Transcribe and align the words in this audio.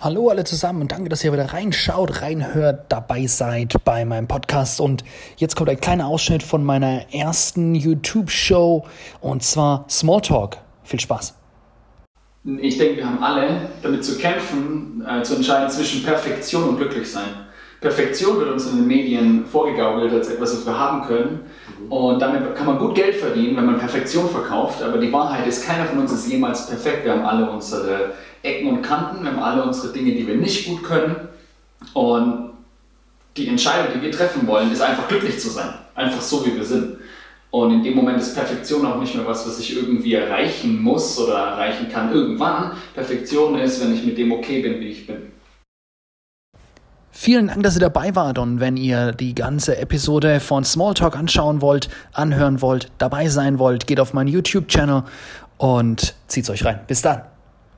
Hallo 0.00 0.28
alle 0.28 0.44
zusammen 0.44 0.82
und 0.82 0.92
danke, 0.92 1.08
dass 1.08 1.24
ihr 1.24 1.32
wieder 1.32 1.52
reinschaut, 1.52 2.22
reinhört, 2.22 2.84
dabei 2.88 3.26
seid 3.26 3.74
bei 3.84 4.04
meinem 4.04 4.28
Podcast. 4.28 4.80
Und 4.80 5.02
jetzt 5.38 5.56
kommt 5.56 5.68
ein 5.70 5.80
kleiner 5.80 6.06
Ausschnitt 6.06 6.44
von 6.44 6.62
meiner 6.62 7.12
ersten 7.12 7.74
YouTube-Show 7.74 8.86
und 9.20 9.42
zwar 9.42 9.86
Smalltalk. 9.90 10.58
Viel 10.84 11.00
Spaß. 11.00 11.34
Ich 12.60 12.78
denke, 12.78 12.98
wir 12.98 13.06
haben 13.06 13.20
alle 13.20 13.70
damit 13.82 14.04
zu 14.04 14.16
kämpfen, 14.18 15.04
äh, 15.04 15.24
zu 15.24 15.34
entscheiden 15.34 15.68
zwischen 15.68 16.04
Perfektion 16.04 16.68
und 16.68 16.76
Glücklichsein. 16.76 17.48
Perfektion 17.80 18.40
wird 18.40 18.50
uns 18.50 18.66
in 18.66 18.76
den 18.76 18.86
Medien 18.88 19.46
vorgegaukelt 19.46 20.12
als 20.12 20.28
etwas, 20.28 20.56
was 20.56 20.66
wir 20.66 20.78
haben 20.78 21.06
können. 21.06 21.40
Und 21.88 22.20
damit 22.20 22.54
kann 22.56 22.66
man 22.66 22.78
gut 22.78 22.96
Geld 22.96 23.14
verdienen, 23.14 23.56
wenn 23.56 23.66
man 23.66 23.78
Perfektion 23.78 24.28
verkauft. 24.28 24.82
Aber 24.82 24.98
die 24.98 25.12
Wahrheit 25.12 25.46
ist, 25.46 25.64
keiner 25.64 25.84
von 25.84 26.00
uns 26.00 26.12
ist 26.12 26.28
jemals 26.28 26.66
perfekt. 26.66 27.04
Wir 27.04 27.12
haben 27.12 27.24
alle 27.24 27.48
unsere 27.48 28.14
Ecken 28.42 28.68
und 28.68 28.82
Kanten, 28.82 29.22
wir 29.22 29.30
haben 29.30 29.42
alle 29.42 29.62
unsere 29.62 29.92
Dinge, 29.92 30.12
die 30.12 30.26
wir 30.26 30.34
nicht 30.34 30.66
gut 30.66 30.82
können. 30.82 31.16
Und 31.94 32.50
die 33.36 33.46
Entscheidung, 33.46 33.92
die 33.94 34.02
wir 34.02 34.10
treffen 34.10 34.46
wollen, 34.48 34.72
ist 34.72 34.82
einfach 34.82 35.06
glücklich 35.06 35.38
zu 35.38 35.48
sein. 35.48 35.74
Einfach 35.94 36.20
so, 36.20 36.44
wie 36.44 36.56
wir 36.56 36.64
sind. 36.64 36.98
Und 37.50 37.72
in 37.72 37.82
dem 37.84 37.94
Moment 37.94 38.20
ist 38.20 38.34
Perfektion 38.34 38.84
auch 38.84 39.00
nicht 39.00 39.14
mehr 39.14 39.26
was, 39.26 39.46
was 39.46 39.58
ich 39.60 39.76
irgendwie 39.76 40.14
erreichen 40.14 40.82
muss 40.82 41.18
oder 41.18 41.34
erreichen 41.34 41.88
kann 41.90 42.12
irgendwann. 42.12 42.72
Perfektion 42.94 43.58
ist, 43.58 43.80
wenn 43.80 43.94
ich 43.94 44.04
mit 44.04 44.18
dem 44.18 44.32
okay 44.32 44.60
bin, 44.60 44.80
wie 44.80 44.88
ich 44.88 45.06
bin. 45.06 45.27
Vielen 47.10 47.48
Dank, 47.48 47.62
dass 47.62 47.74
ihr 47.74 47.80
dabei 47.80 48.14
wart 48.14 48.38
und 48.38 48.60
wenn 48.60 48.76
ihr 48.76 49.12
die 49.12 49.34
ganze 49.34 49.78
Episode 49.78 50.40
von 50.40 50.64
Smalltalk 50.64 51.16
anschauen 51.16 51.60
wollt, 51.60 51.88
anhören 52.12 52.60
wollt, 52.60 52.92
dabei 52.98 53.28
sein 53.28 53.58
wollt, 53.58 53.86
geht 53.86 53.98
auf 53.98 54.12
meinen 54.14 54.28
YouTube-Channel 54.28 55.04
und 55.56 56.14
zieht's 56.28 56.50
euch 56.50 56.64
rein. 56.64 56.80
Bis 56.86 57.02
dann. 57.02 57.22